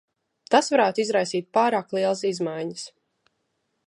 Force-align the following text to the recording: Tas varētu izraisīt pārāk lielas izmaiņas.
Tas 0.53 0.69
varētu 0.75 1.03
izraisīt 1.03 1.49
pārāk 1.57 1.93
lielas 1.97 2.25
izmaiņas. 2.33 2.87